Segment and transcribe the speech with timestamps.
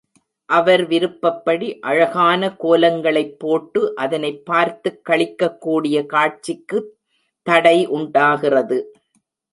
[0.49, 6.89] அவர் விருப்பப்படி அழகான கோலங்களைப் போட்டு அதனைப் பார்த்துக் களிக்கக் கூடிய காட்சிக்குத்
[7.43, 8.79] தடை உண்டாகிறது.